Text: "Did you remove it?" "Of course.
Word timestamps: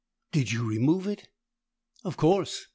"Did 0.31 0.51
you 0.51 0.67
remove 0.67 1.05
it?" 1.05 1.29
"Of 2.03 2.17
course. 2.17 2.65